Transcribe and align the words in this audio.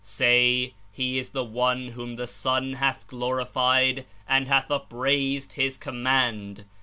Say: 0.03 0.73
He 0.91 1.19
is 1.19 1.29
the 1.29 1.43
one 1.43 1.89
whom 1.89 2.15
the 2.15 2.25
Son 2.25 2.73
hath 2.73 3.05
glorified 3.05 4.03
and 4.27 4.47
hath 4.47 4.71
upraised 4.71 5.53
His 5.53 5.77
Command 5.77 6.65